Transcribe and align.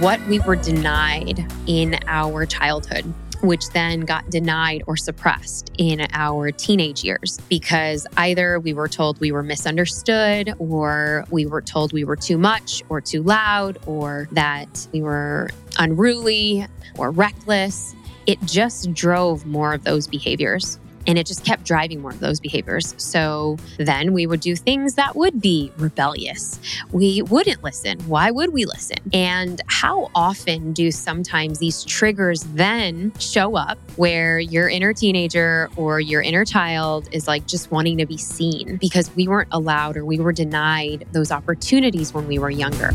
what 0.00 0.20
we 0.26 0.40
were 0.40 0.56
denied 0.56 1.44
in 1.66 1.98
our 2.06 2.44
childhood 2.46 3.12
which 3.42 3.68
then 3.70 4.00
got 4.00 4.28
denied 4.30 4.82
or 4.86 4.96
suppressed 4.96 5.70
in 5.78 6.06
our 6.12 6.50
teenage 6.50 7.04
years 7.04 7.38
because 7.48 8.06
either 8.16 8.58
we 8.58 8.72
were 8.72 8.88
told 8.88 9.20
we 9.20 9.30
were 9.30 9.42
misunderstood 9.42 10.52
or 10.58 11.24
we 11.30 11.46
were 11.46 11.62
told 11.62 11.92
we 11.92 12.04
were 12.04 12.16
too 12.16 12.38
much 12.38 12.82
or 12.88 13.00
too 13.00 13.22
loud 13.22 13.78
or 13.86 14.28
that 14.32 14.88
we 14.92 15.02
were 15.02 15.50
unruly 15.78 16.66
or 16.96 17.10
reckless. 17.10 17.94
It 18.26 18.40
just 18.42 18.92
drove 18.92 19.46
more 19.46 19.72
of 19.72 19.84
those 19.84 20.06
behaviors. 20.06 20.78
And 21.08 21.18
it 21.18 21.26
just 21.26 21.44
kept 21.44 21.64
driving 21.64 22.00
more 22.00 22.12
of 22.12 22.20
those 22.20 22.38
behaviors. 22.38 22.94
So 22.98 23.56
then 23.78 24.12
we 24.12 24.26
would 24.26 24.40
do 24.40 24.54
things 24.54 24.94
that 24.94 25.16
would 25.16 25.40
be 25.40 25.72
rebellious. 25.78 26.60
We 26.92 27.22
wouldn't 27.22 27.64
listen. 27.64 27.98
Why 28.00 28.30
would 28.30 28.52
we 28.52 28.64
listen? 28.64 28.98
And 29.12 29.60
how 29.66 30.10
often 30.14 30.72
do 30.72 30.92
sometimes 30.92 31.58
these 31.58 31.82
triggers 31.84 32.42
then 32.54 33.12
show 33.18 33.56
up 33.56 33.78
where 33.96 34.38
your 34.38 34.68
inner 34.68 34.92
teenager 34.92 35.70
or 35.76 35.98
your 35.98 36.22
inner 36.22 36.44
child 36.44 37.08
is 37.10 37.26
like 37.26 37.46
just 37.46 37.70
wanting 37.70 37.98
to 37.98 38.06
be 38.06 38.18
seen 38.18 38.76
because 38.76 39.10
we 39.16 39.26
weren't 39.26 39.48
allowed 39.50 39.96
or 39.96 40.04
we 40.04 40.18
were 40.20 40.32
denied 40.32 41.06
those 41.12 41.32
opportunities 41.32 42.12
when 42.12 42.28
we 42.28 42.38
were 42.38 42.50
younger? 42.50 42.92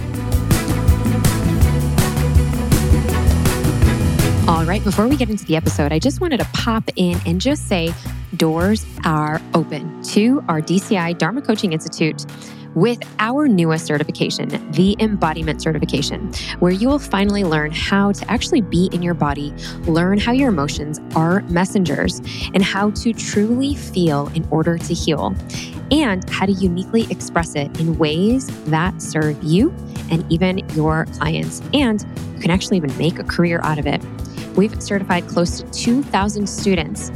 All 4.64 4.70
right, 4.70 4.82
before 4.82 5.10
we 5.10 5.18
get 5.18 5.30
into 5.30 5.44
the 5.44 5.58
episode, 5.58 5.92
I 5.92 6.00
just 6.00 6.22
wanted 6.22 6.40
to 6.40 6.46
pop 6.54 6.90
in 6.96 7.20
and 7.26 7.42
just 7.42 7.68
say 7.68 7.94
doors 8.38 8.86
are 9.04 9.42
open 9.54 10.02
to 10.04 10.42
our 10.48 10.62
DCI 10.62 11.18
Dharma 11.18 11.42
Coaching 11.42 11.74
Institute 11.74 12.26
with 12.74 12.98
our 13.20 13.50
newest 13.50 13.86
certification, 13.86 14.48
the 14.72 14.96
Embodiment 15.02 15.62
Certification, 15.62 16.32
where 16.60 16.72
you 16.72 16.88
will 16.88 16.98
finally 16.98 17.44
learn 17.44 17.72
how 17.72 18.14
to 18.14 18.32
actually 18.32 18.62
be 18.62 18.90
in 18.94 19.02
your 19.02 19.14
body, 19.14 19.54
learn 19.82 20.18
how 20.18 20.32
your 20.32 20.48
emotions 20.48 21.02
are 21.14 21.42
messengers, 21.50 22.20
and 22.54 22.64
how 22.64 22.90
to 22.92 23.12
truly 23.12 23.76
feel 23.76 24.32
in 24.34 24.48
order 24.50 24.78
to 24.78 24.94
heal, 24.94 25.36
and 25.92 26.30
how 26.30 26.46
to 26.46 26.54
uniquely 26.54 27.06
express 27.12 27.54
it 27.56 27.82
in 27.82 27.98
ways 27.98 28.48
that 28.68 29.02
serve 29.02 29.44
you 29.44 29.76
and 30.10 30.24
even 30.32 30.60
your 30.70 31.06
clients. 31.18 31.62
And 31.74 32.02
you 32.36 32.40
can 32.40 32.50
actually 32.50 32.78
even 32.78 32.98
make 32.98 33.20
a 33.20 33.26
career 33.26 33.60
out 33.62 33.78
of 33.78 33.86
it. 33.86 34.02
We've 34.56 34.82
certified 34.82 35.28
close 35.28 35.62
to 35.62 35.70
2,000 35.72 36.48
students 36.48 37.12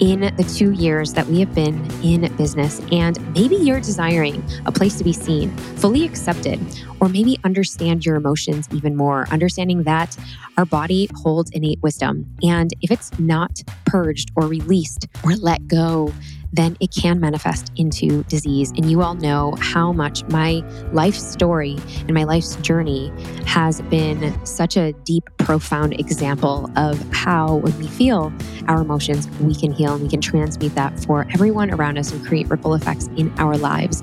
in 0.00 0.34
the 0.36 0.44
two 0.44 0.72
years 0.72 1.12
that 1.12 1.26
we 1.26 1.40
have 1.40 1.54
been 1.54 1.88
in 2.02 2.34
business. 2.36 2.80
And 2.90 3.18
maybe 3.34 3.56
you're 3.56 3.80
desiring 3.80 4.42
a 4.64 4.72
place 4.72 4.96
to 4.96 5.04
be 5.04 5.12
seen, 5.12 5.50
fully 5.76 6.04
accepted, 6.04 6.58
or 7.00 7.08
maybe 7.08 7.38
understand 7.44 8.04
your 8.04 8.16
emotions 8.16 8.66
even 8.72 8.96
more, 8.96 9.28
understanding 9.30 9.82
that 9.84 10.16
our 10.56 10.64
body 10.64 11.08
holds 11.16 11.50
innate 11.50 11.80
wisdom. 11.82 12.26
And 12.42 12.72
if 12.80 12.90
it's 12.90 13.16
not 13.18 13.62
purged 13.84 14.30
or 14.36 14.46
released 14.46 15.06
or 15.22 15.36
let 15.36 15.68
go, 15.68 16.12
then 16.52 16.76
it 16.80 16.90
can 16.90 17.20
manifest 17.20 17.70
into 17.76 18.22
disease. 18.24 18.70
And 18.72 18.90
you 18.90 19.02
all 19.02 19.14
know 19.14 19.54
how 19.60 19.92
much 19.92 20.24
my 20.28 20.62
life 20.92 21.14
story 21.14 21.76
and 22.00 22.12
my 22.12 22.24
life's 22.24 22.56
journey 22.56 23.12
has 23.46 23.80
been 23.82 24.34
such 24.44 24.76
a 24.76 24.92
deep, 25.04 25.28
profound 25.38 25.98
example 25.98 26.70
of 26.76 27.00
how, 27.12 27.56
when 27.56 27.76
we 27.78 27.86
feel 27.86 28.32
our 28.68 28.80
emotions, 28.80 29.28
we 29.40 29.54
can 29.54 29.72
heal 29.72 29.94
and 29.94 30.02
we 30.02 30.08
can 30.08 30.20
transmute 30.20 30.74
that 30.74 30.98
for 31.00 31.26
everyone 31.32 31.70
around 31.70 31.98
us 31.98 32.12
and 32.12 32.24
create 32.26 32.48
ripple 32.48 32.74
effects 32.74 33.08
in 33.16 33.32
our 33.38 33.56
lives. 33.56 34.02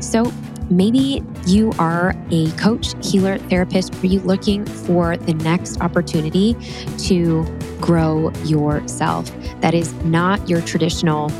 So, 0.00 0.32
Maybe 0.70 1.22
you 1.46 1.70
are 1.78 2.14
a 2.30 2.50
coach, 2.52 2.94
healer, 3.04 3.36
therapist. 3.36 3.94
Are 4.02 4.06
you 4.06 4.20
looking 4.20 4.64
for 4.64 5.18
the 5.18 5.34
next 5.34 5.78
opportunity 5.82 6.56
to 6.98 7.44
grow 7.78 8.30
yourself? 8.44 9.30
That 9.60 9.74
is 9.74 9.92
not 10.04 10.48
your 10.48 10.62
traditional 10.62 11.30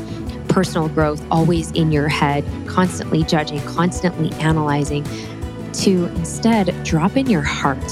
personal 0.53 0.87
growth 0.87 1.25
always 1.31 1.71
in 1.71 1.91
your 1.91 2.07
head, 2.07 2.45
constantly 2.67 3.23
judging, 3.23 3.59
constantly 3.61 4.31
analyzing, 4.39 5.03
to 5.73 6.05
instead 6.15 6.71
drop 6.83 7.17
in 7.17 7.27
your 7.27 7.41
heart. 7.41 7.83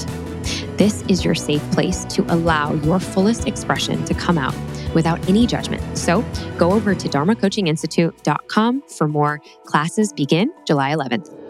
This 0.77 1.01
is 1.07 1.25
your 1.25 1.33
safe 1.33 1.63
place 1.71 2.05
to 2.05 2.23
allow 2.31 2.73
your 2.73 2.99
fullest 2.99 3.47
expression 3.47 4.05
to 4.05 4.13
come 4.13 4.37
out 4.37 4.55
without 4.93 5.27
any 5.27 5.47
judgment. 5.47 5.97
So 5.97 6.23
go 6.59 6.71
over 6.71 6.93
to 6.93 7.09
dharmacoachinginstitute.com 7.09 8.83
for 8.83 9.07
more. 9.07 9.41
Classes 9.65 10.13
begin 10.13 10.53
July 10.65 10.91
11th. 10.91 11.40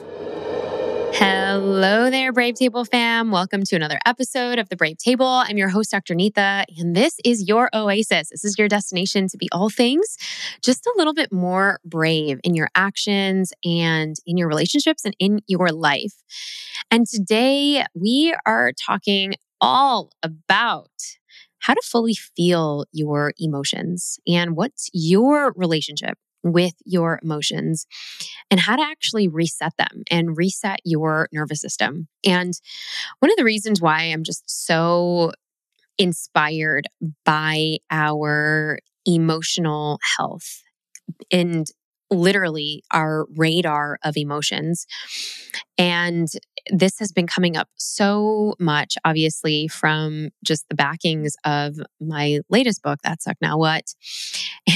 Hello 1.14 2.10
there, 2.10 2.32
Brave 2.32 2.56
Table 2.56 2.86
fam. 2.86 3.32
Welcome 3.32 3.64
to 3.64 3.76
another 3.76 4.00
episode 4.06 4.58
of 4.60 4.70
the 4.70 4.76
Brave 4.76 4.98
Table. 4.98 5.26
I'm 5.26 5.58
your 5.58 5.70
host, 5.70 5.92
Dr. 5.92 6.16
Neeta, 6.16 6.64
and 6.78 6.96
this 6.96 7.18
is 7.26 7.48
your 7.48 7.70
oasis. 7.74 8.30
This 8.30 8.44
is 8.46 8.58
your 8.58 8.68
destination 8.68 9.28
to 9.28 9.38
be 9.38 9.50
all 9.52 9.70
things 9.70 10.18
just 10.64 10.86
a 10.86 10.94
little 10.96 11.14
bit 11.14 11.32
more 11.32 11.80
brave 11.86 12.40
in 12.44 12.56
your 12.56 12.70
actions 12.76 13.52
and 13.64 14.16
in 14.26 14.38
your 14.38 14.48
relationships 14.48 15.04
and 15.06 15.16
in 15.20 15.40
your 15.48 15.70
life. 15.70 16.14
And 16.90 17.06
today 17.08 17.84
we 17.94 18.34
are 18.46 18.72
talking 18.74 19.34
all 19.60 20.12
about 20.24 20.90
how 21.60 21.74
to 21.74 21.82
fully 21.84 22.16
feel 22.16 22.86
your 22.92 23.34
emotions 23.38 24.18
and 24.28 24.56
what's 24.56 24.90
your 24.94 25.54
relationship 25.56 26.18
with 26.44 26.74
your 26.86 27.20
emotions 27.22 27.86
and 28.50 28.60
how 28.60 28.76
to 28.76 28.84
actually 28.84 29.28
reset 29.28 29.74
them 29.78 30.04
and 30.10 30.38
reset 30.38 30.80
your 30.84 31.28
nervous 31.32 31.62
system. 31.62 32.08
And 32.26 32.54
one 33.20 33.32
of 33.32 33.38
the 33.38 33.44
reasons 33.44 33.82
why 33.82 34.04
I'm 34.04 34.24
just 34.24 34.44
so 34.48 35.32
inspired 35.98 36.88
by 37.26 37.78
our 37.90 38.80
emotional 39.06 40.00
health 40.18 40.62
and 41.32 41.68
literally 42.10 42.84
our 42.92 43.26
radar 43.36 43.98
of 44.04 44.18
emotions. 44.18 44.86
And 45.78 46.28
this 46.70 47.00
has 47.00 47.12
been 47.12 47.28
coming 47.28 47.56
up 47.56 47.70
so 47.78 48.54
much, 48.60 48.98
obviously, 49.06 49.68
from 49.68 50.30
just 50.44 50.68
the 50.70 50.76
backings 50.76 51.36
of 51.46 51.78
my 52.00 52.40
latest 52.50 52.84
book, 52.84 53.00
That 53.04 53.22
Suck 53.22 53.38
Now 53.42 53.58
What. 53.58 53.94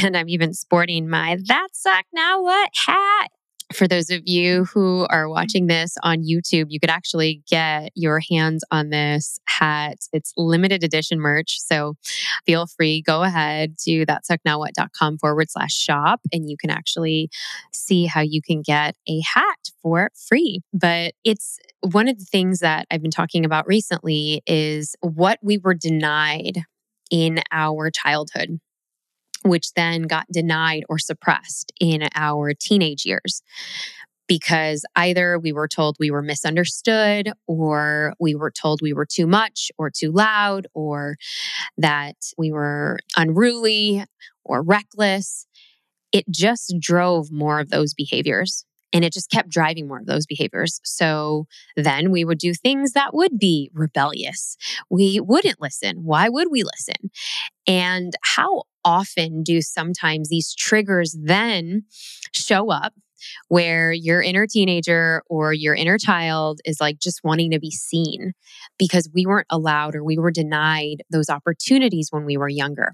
And 0.03 0.18
I'm 0.18 0.29
even 0.29 0.53
sporting 0.53 1.09
my 1.09 1.38
That 1.46 1.69
Suck 1.73 2.06
Now 2.13 2.41
What 2.41 2.69
hat 2.88 3.29
for 3.73 3.88
those 3.88 4.09
of 4.09 4.22
you 4.25 4.66
who 4.66 5.07
are 5.09 5.28
watching 5.28 5.68
this 5.68 5.96
on 6.03 6.23
YouTube, 6.23 6.68
you 6.69 6.79
could 6.79 6.90
actually 6.90 7.41
get 7.47 7.91
your 7.96 8.22
hands 8.29 8.63
on 8.72 8.90
this 8.90 9.40
hat. 9.47 9.97
It's 10.13 10.34
limited 10.38 10.84
edition 10.84 11.19
merch. 11.19 11.59
So 11.59 11.96
feel 12.46 12.68
free, 12.68 13.01
go 13.01 13.23
ahead 13.23 13.78
to 13.79 14.06
thatsucknowwhat.com 14.06 15.18
forward 15.18 15.50
slash 15.50 15.73
shop, 15.73 16.22
and 16.31 16.50
you 16.50 16.57
can 16.57 16.69
actually 16.69 17.29
see 17.73 18.06
how 18.06 18.22
you 18.22 18.41
can 18.41 18.62
get 18.62 18.96
a 19.07 19.22
hat 19.34 19.72
for 19.81 20.12
free. 20.28 20.62
But 20.73 21.13
it's 21.23 21.59
one 21.81 22.07
of 22.07 22.19
the 22.19 22.25
things 22.25 22.59
that 22.59 22.85
I've 22.91 23.02
been 23.02 23.12
talking 23.12 23.46
about 23.46 23.67
recently 23.67 24.41
is 24.46 24.96
what 25.02 25.40
we 25.41 25.57
were 25.57 25.75
denied 25.75 26.62
in 27.12 27.40
our 27.52 27.91
childhood 27.91 28.59
which 29.45 29.73
then 29.73 30.03
got 30.03 30.25
denied 30.31 30.83
or 30.89 30.97
suppressed 30.97 31.72
in 31.79 32.07
our 32.16 32.53
teenage 32.53 33.06
years 33.06 33.41
because 34.28 34.83
either 34.95 35.38
we 35.38 35.53
were 35.53 35.67
told 35.67 35.95
we 36.00 36.11
were 36.11 36.22
misunderstood 36.22 37.31
or 37.47 38.13
we 38.19 38.35
were 38.35 38.51
told 38.51 38.81
we 38.81 38.94
were 38.94 39.05
too 39.05 39.28
much 39.28 39.72
or 39.78 39.89
too 39.89 40.11
loud 40.11 40.67
or 40.73 41.16
that 41.78 42.16
we 42.38 42.51
were 42.51 43.00
unruly 43.16 44.03
or 44.44 44.63
reckless. 44.63 45.45
It 46.11 46.25
just 46.29 46.75
drove 46.79 47.31
more 47.31 47.59
of 47.59 47.69
those 47.69 47.94
behaviors. 47.94 48.66
And 48.93 49.03
it 49.03 49.11
just 49.11 49.29
kept 49.29 49.49
driving 49.49 49.90
more 49.90 49.99
of 49.99 50.05
those 50.05 50.25
behaviors. 50.25 50.79
So 50.85 51.47
then 51.75 52.11
we 52.11 52.23
would 52.23 52.37
do 52.37 52.53
things 52.53 52.93
that 52.93 53.14
would 53.14 53.37
be 53.37 53.69
rebellious. 53.73 54.55
We 54.90 55.19
wouldn't 55.19 55.59
listen. 55.59 56.05
Why 56.05 56.29
would 56.29 56.47
we 56.49 56.64
listen? 56.64 57.11
And 57.67 58.14
how 58.23 58.64
often 58.85 59.43
do 59.43 59.61
sometimes 59.61 60.29
these 60.29 60.53
triggers 60.53 61.17
then 61.22 61.84
show 62.34 62.72
up 62.72 62.93
where 63.47 63.91
your 63.91 64.22
inner 64.22 64.46
teenager 64.47 65.23
or 65.29 65.52
your 65.52 65.73
inner 65.76 65.97
child 65.97 66.59
is 66.64 66.79
like 66.79 66.99
just 66.99 67.22
wanting 67.23 67.52
to 67.52 67.59
be 67.59 67.72
seen 67.72 68.34
because 68.78 69.09
we 69.14 69.26
weren't 69.26 69.47
allowed 69.49 69.96
or 69.96 70.03
we 70.03 70.17
were 70.17 70.32
denied 70.32 70.97
those 71.09 71.29
opportunities 71.29 72.09
when 72.11 72.26
we 72.26 72.37
were 72.37 72.49
younger. 72.49 72.93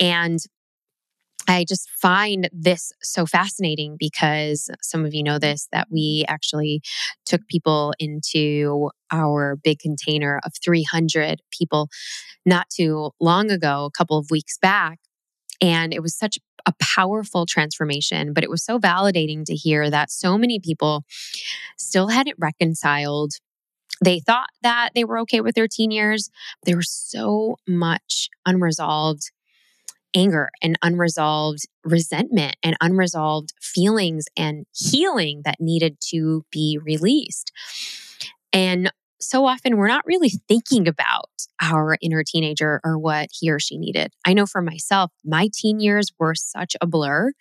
And 0.00 0.40
I 1.52 1.64
just 1.64 1.88
find 1.90 2.48
this 2.52 2.92
so 3.02 3.26
fascinating 3.26 3.96
because 3.98 4.70
some 4.80 5.04
of 5.04 5.14
you 5.14 5.22
know 5.22 5.38
this 5.38 5.68
that 5.72 5.88
we 5.90 6.24
actually 6.28 6.80
took 7.26 7.46
people 7.48 7.92
into 7.98 8.90
our 9.10 9.56
big 9.56 9.78
container 9.78 10.40
of 10.44 10.52
300 10.64 11.42
people 11.50 11.88
not 12.46 12.68
too 12.70 13.10
long 13.20 13.50
ago, 13.50 13.84
a 13.84 13.90
couple 13.90 14.18
of 14.18 14.30
weeks 14.30 14.58
back. 14.58 14.98
And 15.60 15.94
it 15.94 16.02
was 16.02 16.16
such 16.16 16.38
a 16.66 16.72
powerful 16.80 17.46
transformation, 17.46 18.32
but 18.32 18.44
it 18.44 18.50
was 18.50 18.64
so 18.64 18.78
validating 18.78 19.44
to 19.44 19.54
hear 19.54 19.90
that 19.90 20.10
so 20.10 20.38
many 20.38 20.58
people 20.58 21.04
still 21.76 22.08
hadn't 22.08 22.36
reconciled 22.38 23.32
they 24.04 24.18
thought 24.18 24.48
that 24.62 24.90
they 24.96 25.04
were 25.04 25.18
okay 25.20 25.40
with 25.40 25.54
their 25.54 25.68
teen 25.68 25.92
years. 25.92 26.28
There 26.64 26.76
was 26.76 26.90
so 26.90 27.56
much 27.68 28.28
unresolved 28.44 29.30
anger 30.14 30.50
and 30.62 30.78
unresolved 30.82 31.66
resentment 31.84 32.56
and 32.62 32.76
unresolved 32.80 33.52
feelings 33.60 34.26
and 34.36 34.66
healing 34.72 35.42
that 35.44 35.60
needed 35.60 35.96
to 36.10 36.44
be 36.50 36.78
released. 36.82 37.52
And 38.52 38.92
so 39.20 39.46
often 39.46 39.76
we're 39.76 39.88
not 39.88 40.06
really 40.06 40.32
thinking 40.48 40.88
about 40.88 41.30
our 41.60 41.96
inner 42.02 42.24
teenager 42.24 42.80
or 42.84 42.98
what 42.98 43.28
he 43.32 43.50
or 43.50 43.60
she 43.60 43.78
needed. 43.78 44.12
I 44.26 44.34
know 44.34 44.46
for 44.46 44.60
myself, 44.60 45.12
my 45.24 45.48
teen 45.52 45.80
years 45.80 46.12
were 46.18 46.34
such 46.34 46.76
a 46.80 46.86
blur 46.86 47.32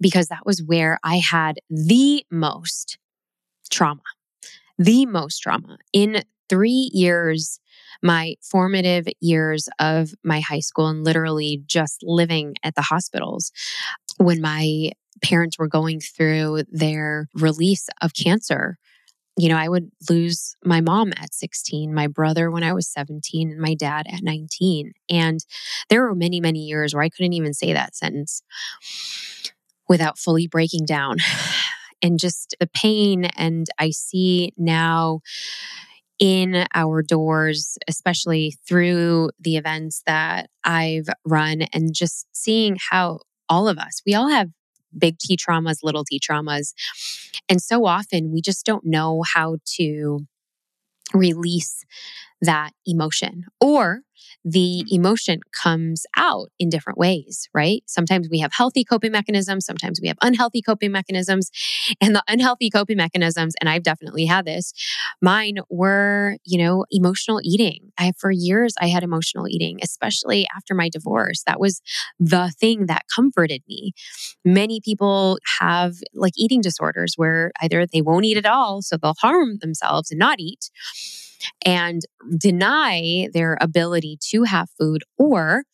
because 0.00 0.28
that 0.28 0.46
was 0.46 0.62
where 0.62 0.98
I 1.04 1.18
had 1.18 1.56
the 1.68 2.24
most 2.30 2.98
trauma, 3.70 4.00
the 4.78 5.04
most 5.06 5.38
trauma. 5.40 5.78
In 5.92 6.24
three 6.48 6.90
years, 6.92 7.60
my 8.02 8.34
formative 8.42 9.06
years 9.20 9.68
of 9.78 10.14
my 10.24 10.40
high 10.40 10.60
school 10.60 10.88
and 10.88 11.04
literally 11.04 11.62
just 11.66 12.02
living 12.02 12.54
at 12.62 12.74
the 12.74 12.82
hospitals 12.82 13.52
when 14.18 14.40
my 14.40 14.90
parents 15.22 15.58
were 15.58 15.68
going 15.68 16.00
through 16.00 16.62
their 16.70 17.28
release 17.34 17.88
of 18.00 18.14
cancer. 18.14 18.78
You 19.36 19.48
know, 19.48 19.56
I 19.56 19.68
would 19.68 19.90
lose 20.08 20.54
my 20.64 20.80
mom 20.80 21.12
at 21.16 21.32
16, 21.32 21.94
my 21.94 22.06
brother 22.06 22.50
when 22.50 22.62
I 22.62 22.72
was 22.72 22.88
17, 22.88 23.50
and 23.50 23.60
my 23.60 23.74
dad 23.74 24.06
at 24.10 24.22
19. 24.22 24.92
And 25.08 25.40
there 25.88 26.02
were 26.02 26.14
many, 26.14 26.40
many 26.40 26.60
years 26.60 26.94
where 26.94 27.02
I 27.02 27.08
couldn't 27.08 27.32
even 27.32 27.54
say 27.54 27.72
that 27.72 27.94
sentence 27.94 28.42
without 29.88 30.18
fully 30.18 30.46
breaking 30.46 30.86
down. 30.86 31.18
And 32.02 32.18
just 32.18 32.56
the 32.58 32.66
pain. 32.66 33.26
And 33.36 33.66
I 33.78 33.90
see 33.90 34.54
now 34.56 35.20
in 36.20 36.66
our 36.74 37.02
doors, 37.02 37.78
especially 37.88 38.56
through 38.68 39.30
the 39.40 39.56
events 39.56 40.02
that 40.06 40.50
I've 40.62 41.08
run, 41.24 41.62
and 41.72 41.94
just 41.94 42.26
seeing 42.32 42.76
how 42.90 43.20
all 43.48 43.68
of 43.68 43.78
us, 43.78 44.02
we 44.06 44.14
all 44.14 44.28
have 44.28 44.50
big 44.96 45.18
T 45.18 45.36
traumas, 45.36 45.78
little 45.82 46.04
T 46.04 46.20
traumas. 46.20 46.74
And 47.48 47.62
so 47.62 47.86
often 47.86 48.30
we 48.32 48.42
just 48.42 48.66
don't 48.66 48.84
know 48.84 49.24
how 49.34 49.56
to 49.78 50.20
release 51.14 51.84
that 52.42 52.70
emotion 52.86 53.44
or 53.60 54.00
the 54.44 54.84
emotion 54.90 55.40
comes 55.52 56.04
out 56.16 56.48
in 56.58 56.68
different 56.68 56.98
ways, 56.98 57.48
right? 57.54 57.82
Sometimes 57.86 58.28
we 58.30 58.38
have 58.40 58.52
healthy 58.52 58.84
coping 58.84 59.12
mechanisms, 59.12 59.66
sometimes 59.66 60.00
we 60.00 60.08
have 60.08 60.16
unhealthy 60.22 60.62
coping 60.62 60.92
mechanisms. 60.92 61.50
And 62.00 62.14
the 62.14 62.22
unhealthy 62.28 62.70
coping 62.70 62.96
mechanisms, 62.96 63.54
and 63.60 63.68
I've 63.68 63.82
definitely 63.82 64.24
had 64.26 64.44
this, 64.44 64.72
mine 65.20 65.58
were, 65.68 66.36
you 66.44 66.58
know, 66.58 66.84
emotional 66.90 67.40
eating. 67.42 67.92
I 67.98 68.12
for 68.18 68.30
years 68.30 68.74
I 68.80 68.88
had 68.88 69.02
emotional 69.02 69.48
eating, 69.48 69.78
especially 69.82 70.46
after 70.56 70.74
my 70.74 70.88
divorce. 70.88 71.42
That 71.46 71.60
was 71.60 71.82
the 72.18 72.52
thing 72.58 72.86
that 72.86 73.04
comforted 73.14 73.62
me. 73.68 73.92
Many 74.44 74.80
people 74.80 75.38
have 75.60 75.94
like 76.14 76.32
eating 76.36 76.60
disorders 76.60 77.14
where 77.16 77.52
either 77.60 77.86
they 77.86 78.02
won't 78.02 78.24
eat 78.24 78.36
at 78.36 78.46
all, 78.46 78.82
so 78.82 78.96
they'll 78.96 79.14
harm 79.20 79.58
themselves 79.58 80.10
and 80.10 80.18
not 80.18 80.40
eat 80.40 80.70
and 81.64 82.02
deny 82.38 83.28
their 83.32 83.56
ability 83.60 84.18
to 84.30 84.44
have 84.44 84.68
food 84.78 85.02
or 85.18 85.64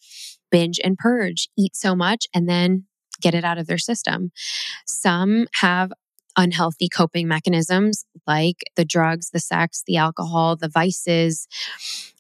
binge 0.51 0.81
and 0.83 0.97
purge, 0.97 1.49
eat 1.57 1.75
so 1.77 1.95
much 1.95 2.27
and 2.35 2.49
then 2.49 2.85
get 3.21 3.35
it 3.35 3.45
out 3.45 3.59
of 3.59 3.67
their 3.67 3.79
system. 3.79 4.31
Some 4.87 5.47
have 5.61 5.93
unhealthy 6.37 6.89
coping 6.89 7.27
mechanisms 7.27 8.05
like 8.27 8.63
the 8.77 8.85
drugs, 8.85 9.31
the 9.31 9.41
sex, 9.41 9.83
the 9.87 9.97
alcohol, 9.97 10.55
the 10.55 10.69
vices, 10.69 11.49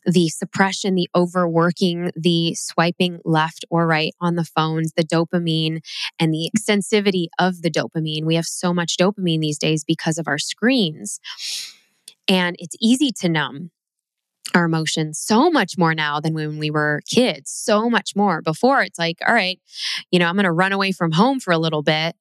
the 0.06 0.28
suppression, 0.28 0.94
the 0.94 1.08
overworking, 1.14 2.10
the 2.16 2.54
swiping 2.54 3.18
left 3.24 3.64
or 3.70 3.86
right 3.86 4.14
on 4.20 4.36
the 4.36 4.44
phones, 4.44 4.92
the 4.96 5.04
dopamine, 5.04 5.80
and 6.18 6.32
the 6.32 6.50
extensivity 6.56 7.26
of 7.38 7.62
the 7.62 7.70
dopamine. 7.70 8.24
We 8.24 8.36
have 8.36 8.46
so 8.46 8.72
much 8.72 8.96
dopamine 8.96 9.40
these 9.40 9.58
days 9.58 9.84
because 9.84 10.16
of 10.16 10.28
our 10.28 10.38
screens. 10.38 11.20
And 12.28 12.56
it's 12.58 12.76
easy 12.80 13.12
to 13.20 13.28
numb 13.28 13.70
our 14.54 14.64
emotions 14.64 15.18
so 15.18 15.50
much 15.50 15.76
more 15.76 15.94
now 15.94 16.18
than 16.18 16.32
when 16.32 16.58
we 16.58 16.70
were 16.70 17.02
kids, 17.08 17.50
so 17.50 17.90
much 17.90 18.16
more. 18.16 18.40
Before 18.40 18.82
it's 18.82 18.98
like, 18.98 19.18
all 19.26 19.34
right, 19.34 19.60
you 20.10 20.18
know, 20.18 20.26
I'm 20.26 20.34
going 20.34 20.44
to 20.44 20.52
run 20.52 20.72
away 20.72 20.92
from 20.92 21.12
home 21.12 21.40
for 21.40 21.52
a 21.52 21.58
little 21.58 21.82
bit. 21.82 22.16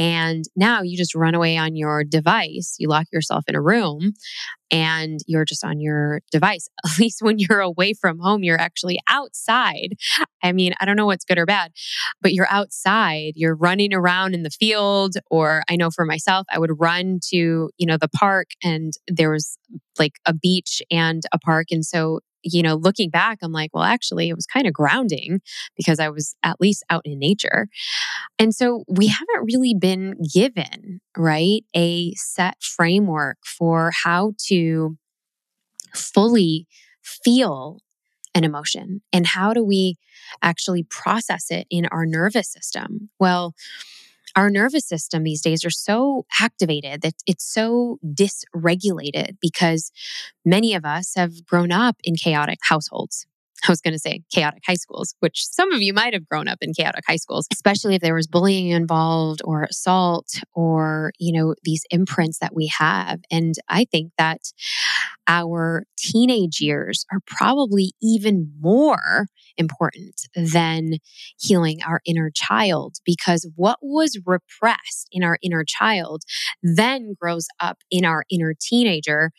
And 0.00 0.46
now 0.56 0.80
you 0.80 0.96
just 0.96 1.14
run 1.14 1.34
away 1.34 1.58
on 1.58 1.76
your 1.76 2.04
device. 2.04 2.74
You 2.78 2.88
lock 2.88 3.04
yourself 3.12 3.44
in 3.46 3.54
a 3.54 3.60
room 3.60 4.14
and 4.70 5.20
you're 5.26 5.44
just 5.44 5.62
on 5.62 5.78
your 5.78 6.22
device. 6.32 6.70
At 6.86 6.98
least 6.98 7.20
when 7.20 7.38
you're 7.38 7.60
away 7.60 7.92
from 7.92 8.18
home, 8.18 8.42
you're 8.42 8.58
actually 8.58 8.98
outside. 9.08 9.96
I 10.42 10.52
mean, 10.52 10.72
I 10.80 10.86
don't 10.86 10.96
know 10.96 11.04
what's 11.04 11.26
good 11.26 11.36
or 11.36 11.44
bad, 11.44 11.72
but 12.22 12.32
you're 12.32 12.48
outside, 12.48 13.32
you're 13.34 13.54
running 13.54 13.92
around 13.92 14.32
in 14.32 14.42
the 14.42 14.48
field. 14.48 15.16
Or 15.30 15.64
I 15.68 15.76
know 15.76 15.90
for 15.90 16.06
myself, 16.06 16.46
I 16.50 16.58
would 16.58 16.80
run 16.80 17.20
to, 17.28 17.36
you 17.76 17.86
know, 17.86 17.98
the 17.98 18.08
park 18.08 18.46
and 18.64 18.94
there 19.06 19.30
was 19.30 19.58
like 19.98 20.14
a 20.24 20.32
beach 20.32 20.80
and 20.90 21.22
a 21.30 21.38
park. 21.38 21.66
And 21.70 21.84
so 21.84 22.20
you 22.42 22.62
know, 22.62 22.74
looking 22.74 23.10
back, 23.10 23.38
I'm 23.42 23.52
like, 23.52 23.70
well, 23.72 23.84
actually, 23.84 24.28
it 24.28 24.34
was 24.34 24.46
kind 24.46 24.66
of 24.66 24.72
grounding 24.72 25.40
because 25.76 25.98
I 25.98 26.08
was 26.08 26.34
at 26.42 26.60
least 26.60 26.84
out 26.90 27.02
in 27.04 27.18
nature. 27.18 27.68
And 28.38 28.54
so 28.54 28.84
we 28.88 29.08
haven't 29.08 29.44
really 29.44 29.74
been 29.78 30.16
given, 30.32 31.00
right, 31.16 31.62
a 31.76 32.12
set 32.14 32.62
framework 32.62 33.38
for 33.44 33.92
how 34.04 34.32
to 34.48 34.96
fully 35.94 36.66
feel 37.02 37.80
an 38.34 38.44
emotion 38.44 39.02
and 39.12 39.26
how 39.26 39.52
do 39.52 39.64
we 39.64 39.96
actually 40.40 40.84
process 40.84 41.50
it 41.50 41.66
in 41.70 41.86
our 41.86 42.06
nervous 42.06 42.52
system? 42.52 43.10
Well, 43.18 43.54
our 44.36 44.50
nervous 44.50 44.86
system 44.86 45.24
these 45.24 45.42
days 45.42 45.64
are 45.64 45.70
so 45.70 46.24
activated 46.40 47.02
that 47.02 47.14
it's 47.26 47.44
so 47.44 47.98
dysregulated 48.04 49.36
because 49.40 49.90
many 50.44 50.74
of 50.74 50.84
us 50.84 51.12
have 51.16 51.46
grown 51.46 51.72
up 51.72 51.96
in 52.04 52.14
chaotic 52.16 52.58
households. 52.62 53.26
I 53.66 53.70
was 53.70 53.80
going 53.80 53.92
to 53.92 53.98
say 53.98 54.22
chaotic 54.32 54.62
high 54.66 54.74
schools, 54.74 55.14
which 55.20 55.46
some 55.46 55.72
of 55.72 55.82
you 55.82 55.92
might 55.92 56.14
have 56.14 56.26
grown 56.26 56.48
up 56.48 56.58
in 56.62 56.72
chaotic 56.72 57.04
high 57.06 57.16
schools, 57.16 57.46
especially 57.52 57.94
if 57.94 58.00
there 58.00 58.14
was 58.14 58.26
bullying 58.26 58.68
involved 58.68 59.42
or 59.44 59.64
assault 59.64 60.40
or, 60.54 61.12
you 61.18 61.38
know, 61.38 61.54
these 61.62 61.84
imprints 61.90 62.38
that 62.38 62.54
we 62.54 62.70
have. 62.78 63.20
And 63.30 63.54
I 63.68 63.84
think 63.84 64.12
that 64.16 64.40
our 65.30 65.84
teenage 65.96 66.60
years 66.60 67.06
are 67.12 67.20
probably 67.24 67.92
even 68.02 68.52
more 68.60 69.28
important 69.56 70.22
than 70.34 70.94
healing 71.38 71.78
our 71.86 72.00
inner 72.04 72.32
child 72.34 72.96
because 73.04 73.48
what 73.54 73.78
was 73.80 74.18
repressed 74.26 75.06
in 75.12 75.22
our 75.22 75.38
inner 75.40 75.64
child 75.64 76.22
then 76.64 77.14
grows 77.20 77.46
up 77.60 77.78
in 77.92 78.04
our 78.04 78.24
inner 78.28 78.54
teenager. 78.60 79.30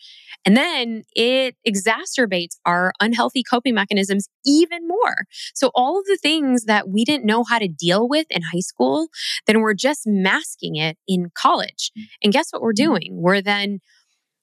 And 0.46 0.56
then 0.56 1.02
it 1.14 1.56
exacerbates 1.68 2.56
our 2.64 2.94
unhealthy 2.98 3.42
coping 3.42 3.74
mechanisms 3.74 4.28
even 4.46 4.88
more. 4.88 5.26
So, 5.54 5.70
all 5.74 5.98
of 5.98 6.06
the 6.06 6.18
things 6.20 6.64
that 6.64 6.88
we 6.88 7.04
didn't 7.04 7.26
know 7.26 7.44
how 7.44 7.58
to 7.58 7.68
deal 7.68 8.08
with 8.08 8.26
in 8.30 8.40
high 8.42 8.60
school, 8.60 9.08
then 9.46 9.60
we're 9.60 9.74
just 9.74 10.02
masking 10.06 10.76
it 10.76 10.96
in 11.06 11.30
college. 11.34 11.92
Mm. 11.98 12.02
And 12.24 12.32
guess 12.32 12.50
what 12.50 12.62
we're 12.62 12.72
mm. 12.72 12.76
doing? 12.76 13.08
We're 13.12 13.42
then 13.42 13.80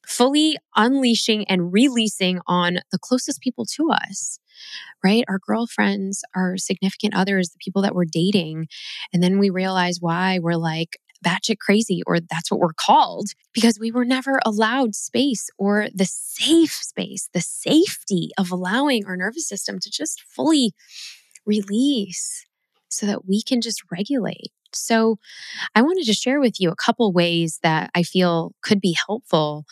fully 0.06 0.56
unleashing 0.76 1.44
and 1.48 1.72
releasing 1.72 2.40
on 2.46 2.78
the 2.90 2.98
closest 2.98 3.40
people 3.40 3.64
to 3.76 3.90
us, 3.90 4.38
right? 5.04 5.24
Our 5.28 5.38
girlfriends, 5.38 6.22
our 6.34 6.56
significant 6.56 7.14
others, 7.14 7.50
the 7.50 7.58
people 7.62 7.82
that 7.82 7.94
we're 7.94 8.04
dating. 8.10 8.68
And 9.12 9.22
then 9.22 9.38
we 9.38 9.50
realize 9.50 9.98
why 10.00 10.38
we're 10.40 10.56
like, 10.56 10.98
batshit 11.24 11.58
crazy, 11.58 12.00
or 12.06 12.18
that's 12.18 12.50
what 12.50 12.60
we're 12.60 12.72
called, 12.72 13.28
because 13.52 13.78
we 13.78 13.90
were 13.90 14.06
never 14.06 14.40
allowed 14.46 14.94
space 14.94 15.50
or 15.58 15.88
the 15.94 16.06
safe 16.06 16.72
space, 16.72 17.28
the 17.34 17.42
safety 17.42 18.30
of 18.38 18.50
allowing 18.50 19.04
our 19.06 19.18
nervous 19.18 19.46
system 19.46 19.78
to 19.80 19.90
just 19.90 20.22
fully 20.34 20.72
release 21.44 22.46
so 22.88 23.04
that 23.04 23.26
we 23.26 23.42
can 23.42 23.60
just 23.60 23.82
regulate. 23.92 24.50
So, 24.74 25.18
I 25.74 25.82
wanted 25.82 26.06
to 26.06 26.14
share 26.14 26.40
with 26.40 26.60
you 26.60 26.70
a 26.70 26.76
couple 26.76 27.12
ways 27.12 27.60
that 27.62 27.90
I 27.94 28.02
feel 28.02 28.52
could 28.62 28.80
be 28.80 28.96
helpful 29.06 29.64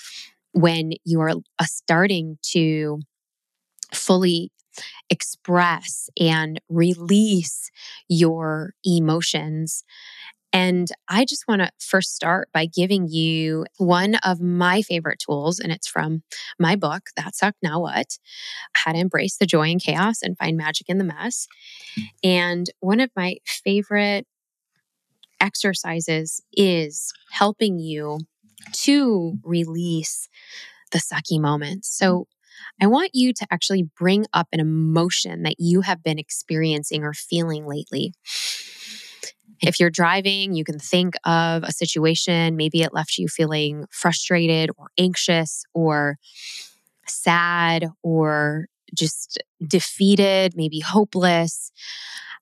when 0.52 0.93
you 1.05 1.21
are 1.21 1.31
uh, 1.31 1.64
starting 1.64 2.38
to 2.52 3.00
fully 3.95 4.50
express 5.11 6.09
and 6.21 6.61
release 6.69 7.71
your 8.09 8.75
emotions. 8.85 9.85
And 10.52 10.88
I 11.09 11.26
just 11.26 11.47
want 11.47 11.61
to 11.61 11.71
first 11.78 12.14
start 12.14 12.49
by 12.55 12.67
giving 12.67 13.07
you 13.07 13.67
one 13.76 14.14
of 14.25 14.40
my 14.40 14.81
favorite 14.81 15.19
tools, 15.19 15.59
and 15.59 15.71
it's 15.71 15.87
from 15.87 16.23
my 16.59 16.75
book, 16.75 17.11
That 17.17 17.37
Sucked 17.37 17.59
Now 17.62 17.81
What? 17.81 18.19
How 18.73 18.93
to 18.93 18.99
Embrace 18.99 19.37
the 19.37 19.47
Joy 19.47 19.71
and 19.71 19.83
Chaos 19.83 20.23
and 20.23 20.38
Find 20.38 20.57
Magic 20.57 20.88
in 20.88 20.99
the 20.99 21.05
Mess. 21.05 21.47
And 22.25 22.71
one 22.81 23.00
of 23.00 23.11
my 23.14 23.37
favorite 23.47 24.26
exercises 25.40 26.40
is 26.52 27.12
helping 27.33 27.78
you 27.78 28.18
to 28.73 29.38
release 29.45 30.28
the 30.92 30.99
sucky 30.99 31.40
moments. 31.40 31.97
So 31.97 32.26
I 32.80 32.87
want 32.87 33.11
you 33.14 33.33
to 33.35 33.47
actually 33.50 33.85
bring 33.99 34.26
up 34.33 34.49
an 34.52 34.61
emotion 34.61 35.42
that 35.45 35.57
you 35.59 35.83
have 35.83 36.02
been 36.02 36.18
experiencing 36.18 37.04
or 37.04 37.12
feeling 37.12 37.66
lately. 37.66 38.12
If 39.61 39.80
you're 39.80 39.90
driving, 39.90 40.54
you 40.54 40.64
can 40.64 40.78
think 40.78 41.14
of 41.25 41.64
a 41.64 41.73
situation. 41.73 42.57
Maybe 42.57 42.83
it 42.83 42.95
left 42.95 43.18
you 43.18 43.26
feeling 43.28 43.87
frustrated 43.90 44.71
or 44.78 44.87
anxious 44.99 45.64
or 45.75 46.16
sad 47.07 47.87
or 48.02 48.66
just 48.97 49.42
defeated, 49.66 50.54
maybe 50.57 50.80
hopeless, 50.80 51.73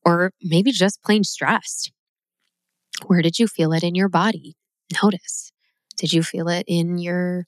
or 0.05 0.33
maybe 0.43 0.73
just 0.73 1.03
plain 1.03 1.25
stressed. 1.25 1.93
Where 3.05 3.23
did 3.23 3.39
you 3.39 3.47
feel 3.47 3.73
it 3.73 3.83
in 3.83 3.95
your 3.95 4.09
body? 4.09 4.57
Notice. 5.03 5.53
Did 5.97 6.13
you 6.13 6.23
feel 6.23 6.49
it 6.49 6.65
in 6.67 6.99
your 6.99 7.45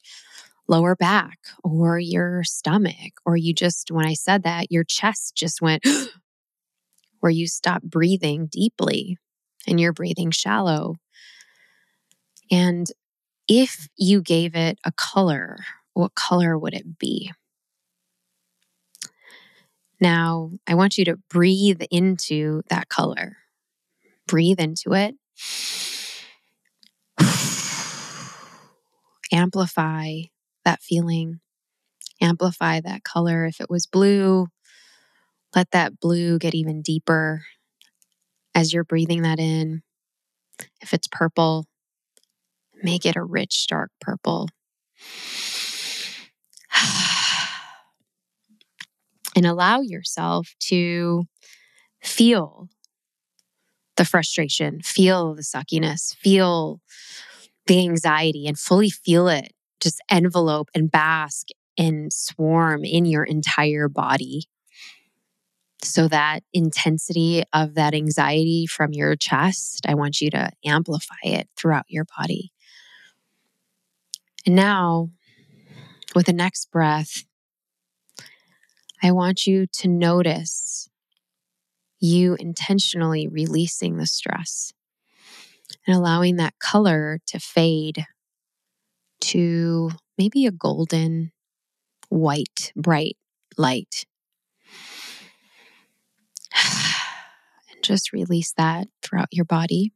lower 0.68 0.94
back 0.94 1.38
or 1.64 1.98
your 1.98 2.44
stomach? 2.44 3.14
Or 3.24 3.36
you 3.36 3.54
just, 3.54 3.90
when 3.90 4.06
I 4.06 4.14
said 4.14 4.42
that, 4.44 4.70
your 4.70 4.84
chest 4.84 5.34
just 5.36 5.60
went, 5.62 5.84
where 7.20 7.30
you 7.30 7.46
stopped 7.46 7.88
breathing 7.88 8.46
deeply 8.46 9.18
and 9.66 9.80
you're 9.80 9.92
breathing 9.92 10.30
shallow. 10.30 10.96
And 12.50 12.86
if 13.48 13.88
you 13.96 14.22
gave 14.22 14.54
it 14.54 14.78
a 14.84 14.92
color, 14.92 15.58
what 15.94 16.14
color 16.14 16.58
would 16.58 16.74
it 16.74 16.98
be? 16.98 17.32
Now, 20.00 20.52
I 20.66 20.74
want 20.74 20.96
you 20.96 21.04
to 21.06 21.16
breathe 21.28 21.82
into 21.90 22.62
that 22.70 22.88
color. 22.88 23.38
Breathe 24.26 24.60
into 24.60 24.92
it. 24.94 25.16
Amplify 29.32 30.22
that 30.64 30.82
feeling. 30.82 31.40
Amplify 32.20 32.80
that 32.80 33.04
color. 33.04 33.44
If 33.46 33.60
it 33.60 33.70
was 33.70 33.86
blue, 33.86 34.48
let 35.54 35.70
that 35.70 36.00
blue 36.00 36.38
get 36.38 36.54
even 36.54 36.82
deeper 36.82 37.42
as 38.54 38.72
you're 38.72 38.84
breathing 38.84 39.22
that 39.22 39.38
in. 39.38 39.82
If 40.80 40.92
it's 40.92 41.06
purple, 41.06 41.66
make 42.82 43.06
it 43.06 43.16
a 43.16 43.22
rich, 43.22 43.66
dark 43.68 43.90
purple. 44.00 44.48
and 49.36 49.46
allow 49.46 49.80
yourself 49.80 50.54
to 50.60 51.24
feel 52.02 52.68
the 53.98 54.04
frustration, 54.04 54.80
feel 54.80 55.34
the 55.34 55.42
suckiness, 55.42 56.14
feel 56.14 56.80
the 57.66 57.80
anxiety, 57.80 58.46
and 58.46 58.58
fully 58.58 58.88
feel 58.88 59.28
it 59.28 59.52
just 59.80 60.00
envelope 60.10 60.70
and 60.74 60.90
bask 60.90 61.48
and 61.76 62.12
swarm 62.12 62.84
in 62.84 63.04
your 63.04 63.24
entire 63.24 63.88
body. 63.88 64.44
So, 65.82 66.08
that 66.08 66.42
intensity 66.52 67.44
of 67.52 67.74
that 67.74 67.94
anxiety 67.94 68.66
from 68.66 68.92
your 68.92 69.14
chest, 69.14 69.86
I 69.86 69.94
want 69.94 70.20
you 70.20 70.30
to 70.30 70.50
amplify 70.64 71.14
it 71.22 71.48
throughout 71.56 71.84
your 71.88 72.04
body. 72.18 72.52
And 74.44 74.56
now, 74.56 75.10
with 76.14 76.26
the 76.26 76.32
next 76.32 76.70
breath, 76.72 77.24
I 79.02 79.12
want 79.12 79.46
you 79.46 79.66
to 79.74 79.88
notice 79.88 80.87
you 82.00 82.36
intentionally 82.38 83.28
releasing 83.28 83.96
the 83.96 84.06
stress 84.06 84.72
and 85.86 85.96
allowing 85.96 86.36
that 86.36 86.58
color 86.58 87.20
to 87.26 87.38
fade 87.38 88.06
to 89.20 89.90
maybe 90.16 90.46
a 90.46 90.50
golden, 90.50 91.32
white, 92.08 92.72
bright 92.76 93.16
light. 93.56 94.04
and 96.54 97.82
just 97.82 98.12
release 98.12 98.52
that 98.56 98.88
throughout 99.02 99.28
your 99.32 99.44
body. 99.44 99.92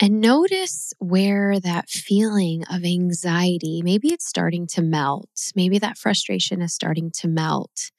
And 0.00 0.20
notice 0.20 0.92
where 0.98 1.60
that 1.60 1.88
feeling 1.88 2.64
of 2.68 2.84
anxiety, 2.84 3.82
maybe 3.84 4.08
it's 4.08 4.26
starting 4.26 4.66
to 4.68 4.82
melt. 4.82 5.30
Maybe 5.54 5.78
that 5.78 5.96
frustration 5.96 6.60
is 6.60 6.74
starting 6.74 7.12
to 7.20 7.28
melt. 7.28 7.92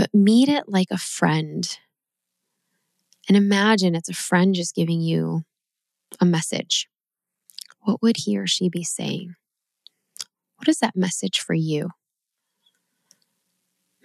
But 0.00 0.14
meet 0.14 0.48
it 0.48 0.64
like 0.66 0.86
a 0.90 0.96
friend. 0.96 1.78
And 3.28 3.36
imagine 3.36 3.94
it's 3.94 4.08
a 4.08 4.14
friend 4.14 4.54
just 4.54 4.74
giving 4.74 5.02
you 5.02 5.42
a 6.18 6.24
message. 6.24 6.88
What 7.80 8.00
would 8.00 8.16
he 8.16 8.38
or 8.38 8.46
she 8.46 8.70
be 8.70 8.82
saying? 8.82 9.34
What 10.56 10.68
is 10.68 10.78
that 10.78 10.96
message 10.96 11.40
for 11.40 11.52
you? 11.52 11.90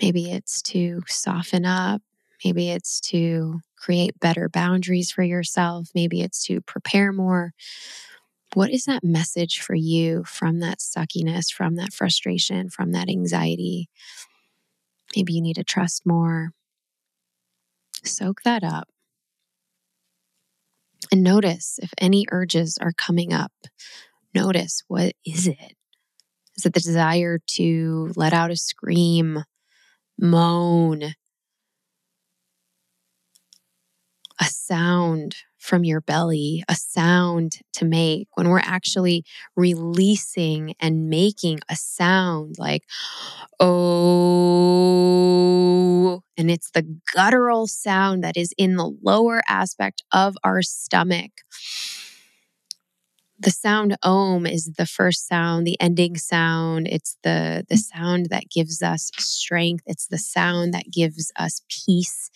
Maybe 0.02 0.30
it's 0.32 0.62
to 0.64 1.02
soften 1.08 1.64
up. 1.64 2.02
Maybe 2.44 2.72
it's 2.72 3.00
to 3.12 3.62
create 3.78 4.20
better 4.20 4.50
boundaries 4.50 5.14
for 5.14 5.24
yourself. 5.24 5.88
Maybe 5.96 6.22
it's 6.22 6.44
to 6.48 6.60
prepare 6.60 7.14
more. 7.14 7.54
What 8.54 8.70
is 8.70 8.84
that 8.84 9.02
message 9.02 9.62
for 9.62 9.76
you 9.76 10.26
from 10.26 10.60
that 10.60 10.80
suckiness, 10.80 11.54
from 11.54 11.78
that 11.78 11.94
frustration, 11.94 12.70
from 12.70 12.92
that 12.92 13.08
anxiety? 13.08 13.88
Maybe 15.16 15.34
you 15.34 15.42
need 15.42 15.56
to 15.56 15.64
trust 15.64 16.06
more. 16.06 16.52
Soak 18.04 18.42
that 18.44 18.64
up. 18.64 18.88
And 21.12 21.24
notice 21.24 21.80
if 21.82 21.94
any 21.98 22.26
urges 22.32 22.78
are 22.82 22.92
coming 22.92 23.34
up. 23.34 23.52
Notice 24.34 24.84
what 24.88 25.14
is 25.26 25.48
it? 25.48 25.76
Is 26.58 26.66
it 26.66 26.74
the 26.74 26.80
desire 26.80 27.40
to 27.56 28.12
let 28.16 28.34
out 28.34 28.52
a 28.52 28.56
scream, 28.56 29.44
moan, 30.20 31.14
a 34.40 34.46
sound 34.46 35.36
from 35.66 35.84
your 35.84 36.00
belly, 36.02 36.64
a 36.70 36.76
sound 36.76 37.58
to 37.74 37.86
make, 37.86 38.28
when 38.36 38.48
we're 38.50 38.60
actually 38.60 39.26
releasing 39.56 40.76
and 40.80 41.10
making 41.10 41.60
a 41.70 41.76
sound 41.76 42.56
like, 42.60 42.84
oh, 43.60 43.66
and 46.38 46.52
it's 46.52 46.70
the 46.72 46.84
guttural 47.14 47.68
sound 47.68 48.24
that 48.24 48.38
is 48.38 48.54
in 48.58 48.76
the 48.76 48.92
lower 49.02 49.42
aspect 49.50 50.04
of 50.14 50.36
our 50.44 50.62
stomach. 50.62 51.32
The 53.38 53.52
sound 53.52 53.98
om 54.02 54.46
is 54.46 54.72
the 54.78 54.86
first 54.86 55.28
sound, 55.28 55.68
the 55.68 55.80
ending 55.82 56.18
sound. 56.18 56.88
It's 56.88 57.18
the, 57.24 57.66
the 57.68 57.76
sound 57.76 58.28
that 58.30 58.50
gives 58.50 58.82
us 58.82 59.12
strength. 59.18 59.84
It's 59.86 60.08
the 60.08 60.18
sound 60.18 60.74
that 60.74 60.90
gives 60.90 61.32
us 61.38 61.62
peace. 61.70 62.30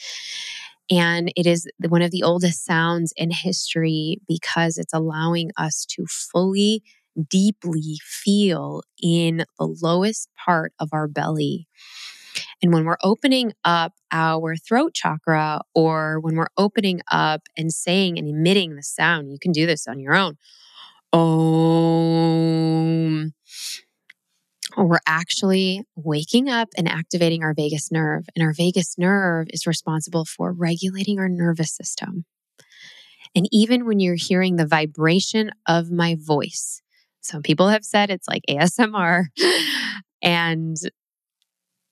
And 0.91 1.31
it 1.35 1.45
is 1.45 1.67
one 1.87 2.01
of 2.01 2.11
the 2.11 2.23
oldest 2.23 2.65
sounds 2.65 3.13
in 3.15 3.31
history 3.31 4.17
because 4.27 4.77
it's 4.77 4.93
allowing 4.93 5.51
us 5.57 5.85
to 5.91 6.05
fully, 6.07 6.81
deeply 7.29 7.97
feel 8.03 8.81
in 9.01 9.45
the 9.59 9.75
lowest 9.81 10.29
part 10.43 10.73
of 10.79 10.89
our 10.91 11.07
belly. 11.07 11.67
And 12.61 12.73
when 12.73 12.85
we're 12.85 12.97
opening 13.03 13.53
up 13.63 13.93
our 14.11 14.55
throat 14.55 14.93
chakra, 14.93 15.61
or 15.73 16.19
when 16.19 16.35
we're 16.35 16.47
opening 16.57 17.01
up 17.11 17.41
and 17.57 17.71
saying 17.71 18.17
and 18.17 18.27
emitting 18.27 18.75
the 18.75 18.83
sound, 18.83 19.31
you 19.31 19.39
can 19.39 19.51
do 19.51 19.65
this 19.65 19.87
on 19.87 19.99
your 19.99 20.15
own. 20.15 20.37
We're 24.77 24.99
actually 25.05 25.83
waking 25.95 26.49
up 26.49 26.69
and 26.77 26.87
activating 26.87 27.43
our 27.43 27.53
vagus 27.53 27.91
nerve. 27.91 28.25
And 28.35 28.43
our 28.43 28.53
vagus 28.53 28.95
nerve 28.97 29.47
is 29.51 29.67
responsible 29.67 30.25
for 30.25 30.53
regulating 30.53 31.19
our 31.19 31.29
nervous 31.29 31.75
system. 31.75 32.25
And 33.35 33.47
even 33.51 33.85
when 33.85 33.99
you're 33.99 34.15
hearing 34.15 34.55
the 34.55 34.67
vibration 34.67 35.51
of 35.67 35.91
my 35.91 36.15
voice, 36.19 36.81
some 37.21 37.41
people 37.41 37.69
have 37.69 37.83
said 37.83 38.09
it's 38.09 38.27
like 38.27 38.43
ASMR. 38.49 39.25
and 40.21 40.77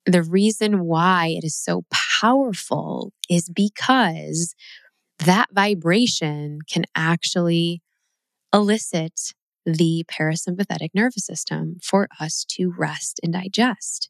the 0.06 0.24
reason 0.24 0.86
why 0.86 1.28
it 1.38 1.44
is 1.44 1.56
so 1.56 1.84
powerful 1.92 3.12
is 3.30 3.50
because 3.54 4.56
that 5.20 5.48
vibration 5.52 6.60
can 6.72 6.86
actually 6.96 7.82
elicit 8.54 9.34
the 9.68 10.06
parasympathetic 10.10 10.92
nervous 10.94 11.26
system 11.26 11.76
for 11.84 12.08
us 12.20 12.46
to 12.52 12.74
rest 12.78 13.20
and 13.22 13.34
digest. 13.34 14.10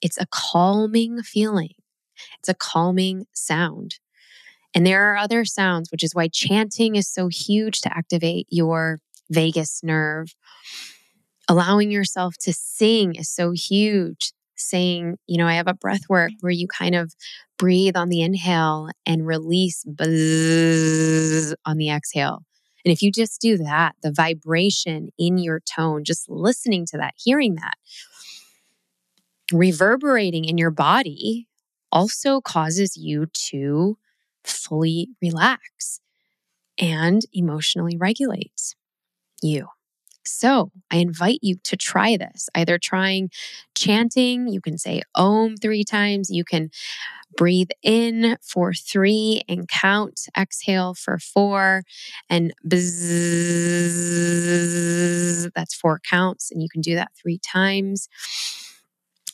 It's 0.00 0.18
a 0.18 0.26
calming 0.30 1.22
feeling, 1.22 1.74
it's 2.38 2.48
a 2.48 2.54
calming 2.54 3.26
sound. 3.34 3.96
And 4.74 4.84
there 4.84 5.12
are 5.12 5.16
other 5.16 5.44
sounds, 5.44 5.92
which 5.92 6.02
is 6.02 6.14
why 6.14 6.28
chanting 6.28 6.96
is 6.96 7.08
so 7.08 7.28
huge 7.28 7.80
to 7.82 7.96
activate 7.96 8.48
your 8.50 9.00
vagus 9.30 9.80
nerve. 9.84 10.34
Allowing 11.48 11.92
yourself 11.92 12.34
to 12.40 12.52
sing 12.52 13.14
is 13.14 13.30
so 13.30 13.52
huge. 13.52 14.32
Saying, 14.56 15.16
you 15.26 15.36
know, 15.36 15.46
I 15.46 15.54
have 15.54 15.68
a 15.68 15.74
breath 15.74 16.08
work 16.08 16.30
where 16.40 16.52
you 16.52 16.66
kind 16.66 16.94
of 16.94 17.12
breathe 17.58 17.96
on 17.96 18.08
the 18.08 18.22
inhale 18.22 18.88
and 19.04 19.26
release 19.26 19.84
buzz 19.84 21.54
on 21.66 21.76
the 21.76 21.90
exhale. 21.90 22.44
And 22.84 22.92
if 22.92 23.02
you 23.02 23.10
just 23.10 23.40
do 23.40 23.56
that, 23.58 23.96
the 24.02 24.12
vibration 24.12 25.10
in 25.18 25.38
your 25.38 25.60
tone, 25.60 26.04
just 26.04 26.28
listening 26.28 26.86
to 26.86 26.98
that, 26.98 27.14
hearing 27.16 27.56
that, 27.56 27.74
reverberating 29.52 30.44
in 30.44 30.58
your 30.58 30.70
body 30.70 31.48
also 31.90 32.40
causes 32.40 32.96
you 32.96 33.26
to 33.50 33.96
fully 34.44 35.08
relax 35.22 36.00
and 36.78 37.22
emotionally 37.32 37.96
regulate 37.96 38.74
you. 39.42 39.68
So 40.26 40.70
I 40.90 40.96
invite 40.96 41.40
you 41.42 41.56
to 41.64 41.76
try 41.76 42.16
this, 42.16 42.48
either 42.54 42.78
trying 42.78 43.30
chanting, 43.74 44.48
you 44.48 44.60
can 44.60 44.78
say 44.78 45.02
Om 45.14 45.56
three 45.56 45.84
times, 45.84 46.30
you 46.30 46.44
can 46.44 46.70
breathe 47.36 47.70
in 47.82 48.36
for 48.42 48.72
three 48.74 49.42
and 49.48 49.68
count, 49.68 50.22
exhale 50.38 50.94
for 50.94 51.18
four, 51.18 51.82
and 52.30 52.52
bzzz, 52.68 53.10
that's 55.54 55.74
four 55.74 56.00
counts, 56.08 56.50
and 56.52 56.62
you 56.62 56.68
can 56.70 56.80
do 56.80 56.94
that 56.94 57.12
three 57.20 57.38
times. 57.38 58.08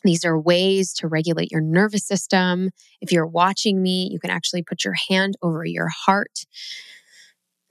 These 0.03 0.25
are 0.25 0.39
ways 0.41 0.95
to 0.95 1.09
regulate 1.09 1.53
your 1.53 1.61
nervous 1.61 2.07
system. 2.07 2.71
If 3.03 3.13
you're 3.13 3.27
watching 3.27 3.83
me, 3.83 4.09
you 4.11 4.19
can 4.19 4.31
actually 4.31 4.63
put 4.63 4.85
your 4.85 4.95
hand 5.11 5.37
over 5.43 5.65
your 5.65 5.89
heart. 5.89 6.47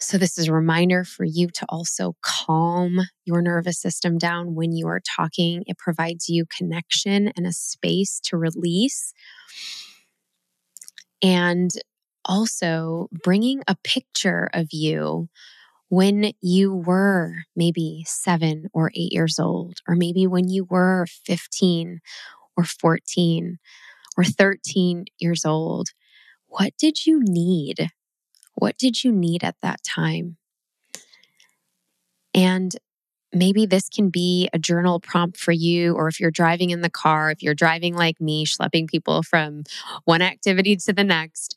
So, 0.01 0.17
this 0.17 0.37
is 0.37 0.47
a 0.47 0.53
reminder 0.53 1.03
for 1.03 1.25
you 1.25 1.49
to 1.55 1.65
also 1.67 2.15
calm 2.21 2.99
your 3.25 3.41
nervous 3.41 3.79
system 3.81 4.17
down 4.17 4.55
when 4.55 4.71
you 4.71 4.87
are 4.87 5.01
talking. 5.17 5.63
It 5.67 5.77
provides 5.77 6.29
you 6.29 6.45
connection 6.45 7.31
and 7.35 7.45
a 7.45 7.51
space 7.51 8.21
to 8.25 8.37
release. 8.37 9.13
And 11.21 11.71
also 12.25 13.07
bringing 13.23 13.61
a 13.67 13.75
picture 13.83 14.49
of 14.53 14.67
you 14.71 15.29
when 15.89 16.33
you 16.41 16.73
were 16.75 17.35
maybe 17.55 18.03
seven 18.07 18.67
or 18.73 18.91
eight 18.95 19.13
years 19.13 19.39
old, 19.39 19.77
or 19.87 19.95
maybe 19.95 20.27
when 20.27 20.49
you 20.49 20.65
were 20.65 21.05
15 21.25 22.01
or 22.57 22.65
14 22.65 23.59
or 24.17 24.25
13 24.25 25.05
years 25.19 25.45
old. 25.45 25.89
What 26.47 26.73
did 26.79 27.05
you 27.05 27.21
need? 27.23 27.89
What 28.59 28.77
did 28.77 29.05
you 29.05 29.13
need 29.13 29.41
at 29.45 29.55
that 29.61 29.81
time? 29.83 30.35
And 32.33 32.75
maybe 33.31 33.65
this 33.65 33.87
can 33.87 34.09
be 34.09 34.49
a 34.51 34.59
journal 34.59 34.99
prompt 34.99 35.37
for 35.37 35.53
you, 35.53 35.93
or 35.95 36.09
if 36.09 36.19
you're 36.19 36.29
driving 36.29 36.71
in 36.71 36.81
the 36.81 36.89
car, 36.89 37.31
if 37.31 37.41
you're 37.41 37.53
driving 37.53 37.95
like 37.95 38.19
me, 38.19 38.45
schlepping 38.45 38.89
people 38.89 39.23
from 39.23 39.63
one 40.03 40.21
activity 40.21 40.75
to 40.75 40.91
the 40.91 41.05
next, 41.05 41.55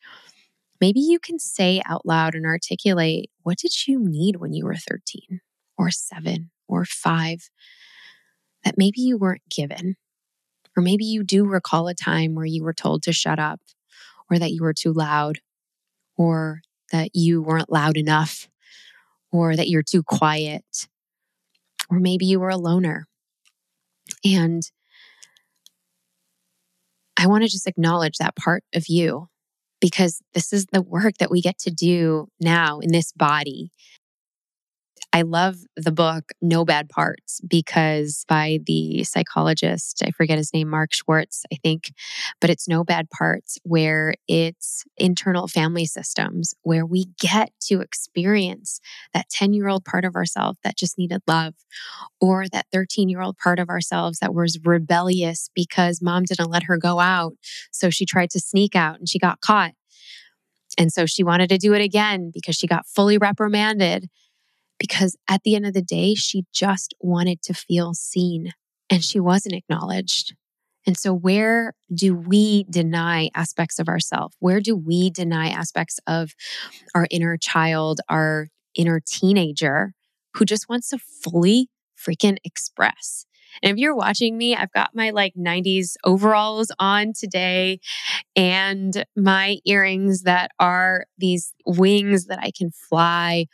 maybe 0.81 1.01
you 1.01 1.19
can 1.19 1.41
say 1.41 1.83
out 1.87 2.07
loud 2.07 2.37
and 2.37 2.47
articulate 2.47 3.31
what 3.43 3.59
did 3.59 3.89
you 3.89 3.99
need 3.99 4.37
when 4.37 4.53
you 4.53 4.65
were 4.65 4.77
13 4.77 5.41
or 5.77 5.91
7 5.91 6.51
or 6.69 6.85
5 6.85 7.51
that 8.65 8.79
maybe 8.79 9.01
you 9.01 9.19
weren't 9.19 9.43
given 9.51 9.97
or 10.77 10.83
maybe 10.85 11.05
you 11.05 11.25
do 11.25 11.45
recall 11.45 11.89
a 11.89 11.95
time 11.95 12.37
where 12.37 12.47
you 12.47 12.63
were 12.63 12.73
told 12.73 13.03
to 13.03 13.13
shut 13.13 13.41
up 13.41 13.61
or 14.31 14.39
that 14.39 14.53
you 14.53 14.63
were 14.63 14.73
too 14.73 14.93
loud 14.93 15.41
or 16.17 16.61
that 16.93 17.11
you 17.15 17.43
weren't 17.43 17.73
loud 17.73 17.97
enough 17.97 18.49
or 19.33 19.57
that 19.57 19.69
you're 19.69 19.83
too 19.83 20.03
quiet 20.03 20.89
or 21.91 21.99
maybe 21.99 22.27
you 22.27 22.39
were 22.39 22.51
a 22.51 22.57
loner 22.57 23.07
and 24.25 24.63
I 27.17 27.27
want 27.27 27.45
to 27.45 27.49
just 27.49 27.67
acknowledge 27.67 28.19
that 28.19 28.37
part 28.37 28.65
of 28.75 28.89
you 28.89 29.29
because 29.81 30.23
this 30.35 30.53
is 30.53 30.67
the 30.73 30.83
work 30.83 31.15
that 31.19 31.31
we 31.31 31.41
get 31.41 31.59
to 31.59 31.71
do 31.71 32.29
now 32.41 32.79
in 32.79 32.93
this 32.93 33.13
body. 33.13 33.71
I 35.15 35.23
love 35.23 35.57
the 35.77 35.93
book 35.93 36.33
No 36.41 36.65
Bad 36.65 36.89
Parts 36.89 37.41
because 37.47 38.25
by 38.29 38.61
the 38.65 39.05
psychologist, 39.05 40.03
I 40.03 40.11
forget 40.11 40.39
his 40.39 40.55
name, 40.55 40.69
Mark 40.71 40.95
Schwartz, 40.95 41.45
I 41.53 41.57
think, 41.63 41.93
but 42.41 42.49
it's 42.49 42.67
No 42.67 42.83
Bad 42.83 43.11
Parts 43.11 43.59
where 43.63 44.15
it's 44.27 44.85
internal 44.97 45.49
family 45.49 45.85
systems 45.85 46.55
where 46.63 46.87
we 46.87 47.07
get 47.21 47.53
to 47.69 47.83
experience 47.83 48.81
that 49.13 49.29
10 49.29 49.53
year 49.53 49.69
old 49.69 49.85
part 49.85 50.07
of 50.07 50.17
ourselves 50.17 50.59
that 50.65 50.79
just 50.79 50.97
needed 50.97 51.21
love 51.27 51.55
or 52.19 52.47
that 52.49 52.67
13 52.73 53.11
year 53.11 53.21
old 53.21 53.37
part 53.37 53.59
of 53.59 53.69
ourselves 53.69 54.19
that 54.21 54.35
was 54.35 54.59
rebellious 54.65 55.51
because 55.55 56.01
mom 56.01 56.25
didn't 56.25 56.51
let 56.51 56.65
her 56.65 56.79
go 56.79 57.01
out. 57.01 57.35
So 57.71 57.91
she 57.91 58.07
tried 58.07 58.31
to 58.31 58.41
sneak 58.41 58.75
out 58.75 58.99
and 58.99 59.09
she 59.09 59.19
got 59.19 59.41
caught. 59.41 59.73
And 60.79 60.91
so 60.91 61.05
she 61.05 61.23
wanted 61.23 61.51
to 61.51 61.59
do 61.59 61.75
it 61.75 61.83
again 61.83 62.31
because 62.33 62.57
she 62.57 62.67
got 62.67 62.87
fully 62.87 63.19
reprimanded 63.19 64.09
because 64.83 65.17
at 65.31 65.45
the 65.45 65.55
end 65.55 65.65
of 65.65 65.75
the 65.75 65.81
day, 65.81 66.15
she 66.15 66.45
just 66.53 66.93
wanted 67.01 67.41
to 67.43 67.55
feel 67.55 67.95
seen 67.95 68.51
and 68.91 69.05
she 69.05 69.21
wasn't 69.21 69.55
acknowledged. 69.55 70.35
And 70.85 70.99
so, 70.99 71.15
where 71.15 71.75
do 71.95 72.17
we 72.17 72.65
deny 72.65 73.31
aspects 73.33 73.79
of 73.79 73.89
ourselves? 73.89 74.35
Where 74.41 74.61
do 74.61 74.75
we 74.75 75.09
deny 75.09 75.51
aspects 75.51 76.01
of 76.09 76.33
our 76.97 77.07
inner 77.13 77.37
child, 77.37 78.01
our 78.09 78.49
inner 78.75 79.01
teenager 79.07 79.93
who 80.35 80.45
just 80.45 80.69
wants 80.69 80.89
to 80.89 80.99
fully 80.99 81.69
freaking 81.97 82.39
express? 82.43 83.25
And 83.63 83.71
if 83.71 83.79
you're 83.79 83.95
watching 83.95 84.37
me, 84.37 84.57
I've 84.57 84.73
got 84.73 84.97
my 84.97 85.11
like 85.11 85.35
90s 85.37 85.95
overalls 86.05 86.73
on 86.81 87.13
today 87.13 87.79
and 88.35 89.05
my 89.17 89.59
earrings 89.65 90.23
that 90.23 90.51
are 90.59 91.05
these 91.19 91.55
wings 91.65 92.27
that 92.27 92.41
I 92.41 92.51
can 92.51 92.73
fly. 92.73 93.47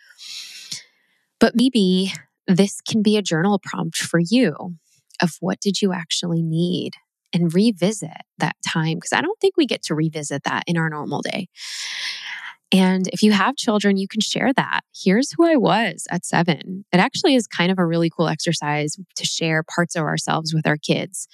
But 1.40 1.54
maybe 1.54 2.12
this 2.46 2.80
can 2.80 3.02
be 3.02 3.16
a 3.16 3.22
journal 3.22 3.60
prompt 3.62 3.98
for 3.98 4.18
you 4.18 4.76
of 5.20 5.32
what 5.40 5.60
did 5.60 5.82
you 5.82 5.92
actually 5.92 6.42
need 6.42 6.92
and 7.32 7.52
revisit 7.52 8.22
that 8.38 8.56
time 8.66 8.96
because 8.96 9.12
I 9.12 9.20
don't 9.20 9.38
think 9.40 9.56
we 9.56 9.66
get 9.66 9.82
to 9.84 9.94
revisit 9.94 10.44
that 10.44 10.64
in 10.66 10.76
our 10.76 10.88
normal 10.88 11.22
day. 11.22 11.48
And 12.72 13.08
if 13.08 13.22
you 13.22 13.32
have 13.32 13.56
children, 13.56 13.96
you 13.96 14.06
can 14.08 14.20
share 14.20 14.52
that. 14.52 14.80
Here's 14.94 15.32
who 15.32 15.46
I 15.46 15.56
was 15.56 16.06
at 16.10 16.26
seven. 16.26 16.84
It 16.92 16.98
actually 16.98 17.34
is 17.34 17.46
kind 17.46 17.72
of 17.72 17.78
a 17.78 17.86
really 17.86 18.10
cool 18.10 18.28
exercise 18.28 18.96
to 19.16 19.24
share 19.24 19.62
parts 19.62 19.96
of 19.96 20.02
ourselves 20.02 20.52
with 20.52 20.66
our 20.66 20.76
kids. 20.76 21.28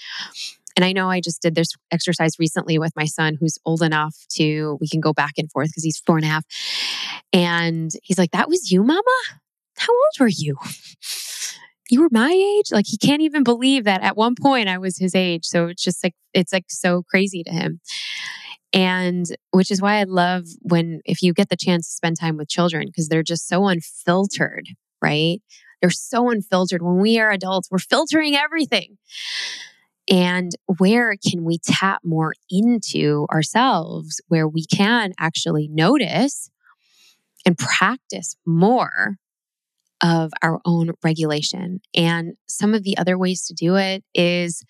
And 0.77 0.85
I 0.85 0.93
know 0.93 1.09
I 1.09 1.21
just 1.21 1.43
did 1.43 1.55
this 1.55 1.69
exercise 1.93 2.38
recently 2.38 2.79
with 2.79 2.93
my 2.97 3.05
son 3.05 3.37
who's 3.38 3.59
old 3.64 3.83
enough 3.83 4.17
to, 4.37 4.77
we 4.81 4.88
can 4.88 5.01
go 5.01 5.12
back 5.12 5.35
and 5.37 5.51
forth 5.51 5.69
because 5.69 5.85
he's 5.85 5.99
four 5.99 6.17
and 6.17 6.25
a 6.25 6.29
half. 6.29 6.45
And 7.33 7.90
he's 8.03 8.19
like, 8.19 8.33
That 8.33 8.49
was 8.49 8.71
you, 8.71 8.83
mama? 8.83 9.03
How 9.77 9.93
old 9.93 10.21
were 10.21 10.29
you? 10.29 10.57
You 11.91 12.01
were 12.01 12.09
my 12.11 12.31
age? 12.31 12.73
Like 12.73 12.87
he 12.89 12.97
can't 12.97 13.23
even 13.23 13.45
believe 13.45 13.85
that 13.85 14.03
at 14.03 14.17
one 14.17 14.35
point 14.41 14.69
I 14.69 14.79
was 14.79 14.99
his 14.99 15.15
age. 15.15 15.45
So 15.45 15.67
it's 15.67 15.83
just 15.83 16.03
like, 16.03 16.15
it's 16.33 16.53
like 16.53 16.65
so 16.69 17.03
crazy 17.03 17.43
to 17.45 17.51
him. 17.51 17.81
And 18.73 19.27
which 19.53 19.71
is 19.71 19.81
why 19.81 19.99
I 19.99 20.05
love 20.05 20.47
when, 20.63 21.01
if 21.05 21.23
you 21.23 21.33
get 21.33 21.49
the 21.49 21.57
chance 21.57 21.87
to 21.87 21.93
spend 21.95 22.19
time 22.19 22.37
with 22.37 22.49
children, 22.49 22.87
because 22.87 23.09
they're 23.09 23.23
just 23.23 23.47
so 23.47 23.67
unfiltered, 23.67 24.67
right? 25.01 25.41
They're 25.81 25.91
so 25.91 26.31
unfiltered. 26.31 26.83
When 26.83 26.99
we 26.99 27.19
are 27.19 27.31
adults, 27.31 27.69
we're 27.71 27.79
filtering 27.79 28.35
everything. 28.35 28.97
And 30.11 30.53
where 30.79 31.15
can 31.17 31.45
we 31.45 31.59
tap 31.59 32.01
more 32.03 32.35
into 32.51 33.27
ourselves 33.31 34.21
where 34.29 34.49
we 34.49 34.67
can 34.67 35.13
actually 35.19 35.69
notice 35.69 36.51
and 37.47 37.57
practice 37.57 38.37
more 38.47 39.17
of 40.05 40.31
our 40.43 40.61
own 40.67 40.90
regulation. 41.03 41.81
And 41.97 42.35
some 42.47 42.75
of 42.75 42.85
the 42.85 42.97
other 42.99 43.17
ways 43.17 43.47
to 43.47 43.55
do 43.55 43.77
it 43.77 44.05
is 44.14 44.62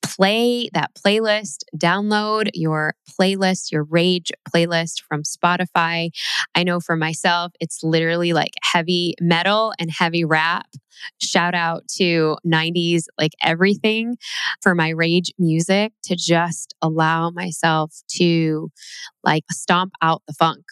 play 0.00 0.68
that 0.72 0.92
playlist, 0.94 1.64
download 1.76 2.48
your 2.54 2.94
playlist, 3.20 3.72
your 3.72 3.82
rage 3.82 4.30
playlist 4.48 5.02
from 5.08 5.22
Spotify. 5.24 6.10
I 6.54 6.62
know 6.62 6.78
for 6.78 6.96
myself, 6.96 7.52
it's 7.60 7.82
literally 7.82 8.32
like 8.32 8.52
heavy 8.62 9.14
metal 9.20 9.72
and 9.78 9.90
heavy 9.90 10.24
rap. 10.24 10.66
Shout 11.20 11.54
out 11.54 11.82
to 11.96 12.36
90s, 12.46 13.04
like 13.18 13.32
everything 13.42 14.16
for 14.62 14.74
my 14.74 14.90
rage 14.90 15.32
music 15.36 15.92
to 16.04 16.16
just 16.16 16.74
allow 16.80 17.30
myself 17.30 17.92
to 18.16 18.70
like 19.24 19.44
stomp 19.50 19.92
out 20.00 20.22
the 20.28 20.32
funk 20.32 20.64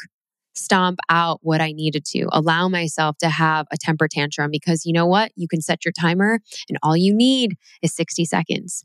stomp 0.55 0.99
out 1.09 1.40
what 1.43 1.61
I 1.61 1.73
needed 1.73 2.05
to, 2.07 2.27
allow 2.33 2.69
myself 2.69 3.17
to 3.19 3.29
have 3.29 3.67
a 3.73 3.77
temper 3.79 4.09
tantrum 4.09 4.51
because 4.51 4.87
you 4.87 4.93
know 4.93 5.07
what? 5.07 5.33
You 5.37 5.49
can 5.49 5.61
set 5.61 5.85
your 5.85 5.93
timer 5.93 6.40
and 6.69 6.79
all 6.83 6.97
you 6.97 7.14
need 7.14 7.57
is 7.83 7.95
60 7.95 8.25
seconds. 8.25 8.85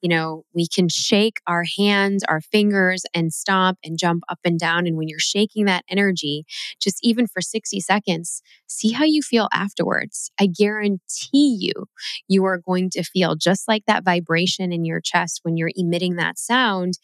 You 0.00 0.08
know, 0.08 0.44
we 0.54 0.66
can 0.66 0.88
shake 0.88 1.38
our 1.46 1.64
hands, 1.78 2.24
our 2.28 2.40
fingers, 2.40 3.04
and 3.14 3.32
stomp 3.32 3.78
and 3.84 3.98
jump 3.98 4.24
up 4.28 4.38
and 4.44 4.58
down. 4.58 4.86
And 4.86 4.96
when 4.96 5.08
you're 5.08 5.18
shaking 5.18 5.66
that 5.66 5.84
energy, 5.90 6.44
just 6.80 6.98
even 7.02 7.26
for 7.26 7.40
60 7.42 7.80
seconds, 7.80 8.42
see 8.66 8.92
how 8.92 9.04
you 9.04 9.22
feel 9.22 9.48
afterwards. 9.52 10.30
I 10.40 10.46
guarantee 10.46 11.58
you, 11.60 11.86
you 12.28 12.44
are 12.44 12.58
going 12.58 12.90
to 12.90 13.02
feel 13.02 13.36
just 13.36 13.68
like 13.68 13.84
that 13.86 14.04
vibration 14.04 14.72
in 14.72 14.84
your 14.84 15.00
chest 15.00 15.40
when 15.42 15.56
you're 15.56 15.72
emitting 15.76 16.16
that 16.16 16.38
sound 16.38 16.94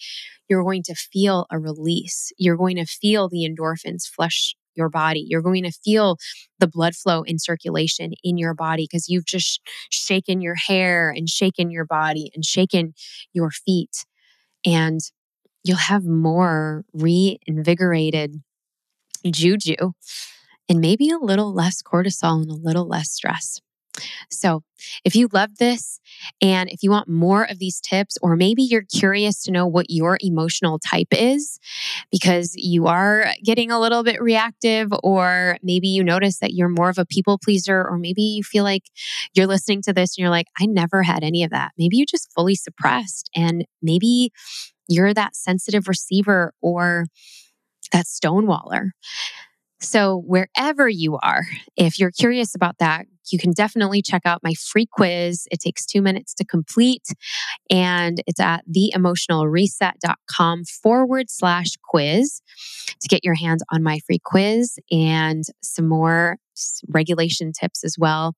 you're 0.49 0.63
going 0.63 0.83
to 0.85 0.95
feel 0.95 1.47
a 1.51 1.59
release. 1.59 2.33
You're 2.39 2.57
going 2.57 2.77
to 2.77 2.85
feel 2.85 3.29
the 3.29 3.49
endorphins 3.49 4.07
flush 4.07 4.55
your 4.77 4.89
body. 4.89 5.25
You're 5.27 5.43
going 5.43 5.65
to 5.65 5.73
feel 5.73 6.17
the 6.59 6.69
blood 6.69 6.95
flow 6.95 7.23
and 7.27 7.41
circulation 7.41 8.13
in 8.23 8.39
your 8.39 8.55
body 8.55 8.87
because 8.91 9.09
you've 9.09 9.27
just 9.27 9.61
shaken 9.91 10.41
your 10.41 10.55
hair 10.55 11.11
and 11.11 11.29
shaken 11.29 11.71
your 11.71 11.85
body 11.85 12.31
and 12.35 12.45
shaken 12.45 12.95
your 13.33 13.51
feet. 13.51 14.05
And 14.65 15.01
you'll 15.65 15.77
have 15.77 16.05
more 16.05 16.85
reinvigorated 16.93 18.43
juju 19.31 19.93
and 20.69 20.81
maybe 20.81 21.11
a 21.11 21.19
little 21.19 21.53
less 21.53 21.83
cortisol 21.83 22.43
and 22.43 22.51
a 22.51 22.55
little 22.55 22.87
less 22.87 23.11
stress. 23.11 23.61
So, 24.31 24.63
if 25.05 25.15
you 25.17 25.29
love 25.33 25.57
this 25.59 26.01
and 26.43 26.69
if 26.71 26.83
you 26.83 26.91
want 26.91 27.09
more 27.09 27.45
of 27.45 27.59
these 27.59 27.81
tips, 27.81 28.19
or 28.23 28.37
maybe 28.37 28.63
you're 28.63 28.85
curious 28.93 29.43
to 29.45 29.51
know 29.51 29.67
what 29.67 29.87
your 29.91 30.19
emotional 30.21 30.79
type 30.79 31.09
is 31.13 31.59
because 32.11 32.53
you 32.57 32.87
are 32.87 33.27
getting 33.45 33.71
a 33.71 33.81
little 33.81 34.03
bit 34.03 34.21
reactive, 34.21 34.91
or 35.03 35.57
maybe 35.63 35.89
you 35.89 36.05
notice 36.05 36.39
that 36.41 36.53
you're 36.55 36.69
more 36.69 36.91
of 36.91 36.99
a 36.99 37.07
people 37.07 37.39
pleaser, 37.43 37.87
or 37.89 37.99
maybe 37.99 38.23
you 38.23 38.43
feel 38.43 38.65
like 38.65 38.85
you're 39.35 39.47
listening 39.47 39.83
to 39.83 39.93
this 39.93 40.17
and 40.17 40.23
you're 40.23 40.31
like, 40.31 40.47
I 40.61 40.67
never 40.67 41.03
had 41.03 41.25
any 41.25 41.43
of 41.45 41.51
that. 41.51 41.73
Maybe 41.79 41.97
you're 41.97 42.07
just 42.07 42.33
fully 42.35 42.55
suppressed, 42.55 43.31
and 43.35 43.65
maybe 43.83 44.31
you're 44.89 45.15
that 45.15 45.37
sensitive 45.37 45.89
receiver 45.89 46.53
or 46.63 47.07
that 47.93 48.07
stonewaller. 48.07 48.91
So, 49.81 50.23
wherever 50.27 50.89
you 50.89 51.19
are, 51.23 51.43
if 51.77 51.99
you're 51.99 52.11
curious 52.11 52.55
about 52.55 52.79
that, 52.79 53.07
you 53.31 53.39
can 53.39 53.53
definitely 53.53 54.03
check 54.03 54.23
out 54.25 54.43
my 54.43 54.55
free 54.55 54.87
quiz. 54.87 55.47
It 55.51 55.61
takes 55.61 55.85
two 55.85 56.01
minutes 56.01 56.33
to 56.35 56.45
complete, 56.45 57.09
and 57.71 58.23
it's 58.27 58.41
at 58.41 58.65
theemotionalreset.com 58.69 60.65
forward 60.65 61.27
slash 61.29 61.73
quiz 61.89 62.41
to 63.01 63.09
get 63.09 63.25
your 63.25 63.35
hands 63.35 63.63
on 63.71 63.83
my 63.83 63.99
free 64.07 64.21
quiz 64.23 64.79
and 64.91 65.45
some 65.63 65.89
more 65.89 66.39
regulation 66.89 67.53
tips 67.53 67.85
as 67.85 67.97
well. 67.99 68.35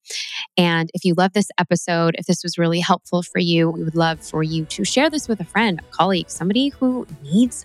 And 0.57 0.91
if 0.95 1.05
you 1.05 1.15
love 1.17 1.33
this 1.33 1.49
episode, 1.59 2.17
if 2.19 2.27
this 2.27 2.43
was 2.43 2.59
really 2.59 2.81
helpful 2.81 3.23
for 3.23 3.39
you, 3.39 3.71
we 3.71 3.83
would 3.83 3.95
love 3.95 4.21
for 4.21 4.43
you 4.43 4.65
to 4.67 4.85
share 4.85 5.11
this 5.11 5.29
with 5.29 5.41
a 5.41 5.45
friend, 5.45 5.81
a 5.81 5.97
colleague, 5.97 6.31
somebody 6.31 6.69
who 6.69 7.07
needs 7.23 7.65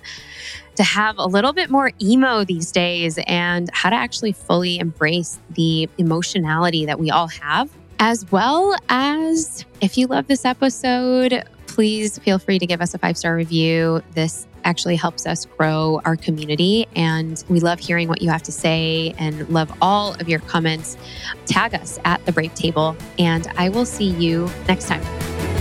to 0.75 0.83
have 0.83 1.17
a 1.17 1.25
little 1.25 1.53
bit 1.53 1.69
more 1.69 1.91
emo 2.01 2.43
these 2.43 2.71
days 2.71 3.19
and 3.27 3.69
how 3.73 3.89
to 3.89 3.95
actually 3.95 4.31
fully 4.31 4.79
embrace 4.79 5.39
the 5.51 5.89
emotionality 5.97 6.85
that 6.85 6.99
we 6.99 7.11
all 7.11 7.27
have. 7.27 7.69
As 7.99 8.29
well 8.31 8.75
as 8.89 9.65
if 9.81 9.97
you 9.97 10.07
love 10.07 10.27
this 10.27 10.45
episode, 10.45 11.43
please 11.67 12.19
feel 12.19 12.39
free 12.39 12.59
to 12.59 12.65
give 12.65 12.81
us 12.81 12.93
a 12.93 12.97
five 12.97 13.17
star 13.17 13.35
review. 13.35 14.01
This 14.13 14.47
actually 14.63 14.95
helps 14.95 15.25
us 15.25 15.45
grow 15.45 16.01
our 16.05 16.15
community. 16.15 16.87
And 16.95 17.43
we 17.49 17.59
love 17.59 17.79
hearing 17.79 18.07
what 18.07 18.21
you 18.21 18.29
have 18.29 18.43
to 18.43 18.51
say 18.51 19.13
and 19.17 19.47
love 19.49 19.71
all 19.81 20.13
of 20.15 20.29
your 20.29 20.39
comments. 20.39 20.97
Tag 21.45 21.75
us 21.75 21.99
at 22.05 22.25
the 22.25 22.31
Brave 22.31 22.53
Table, 22.55 22.95
and 23.19 23.47
I 23.57 23.69
will 23.69 23.85
see 23.85 24.09
you 24.09 24.49
next 24.67 24.87
time. 24.87 25.52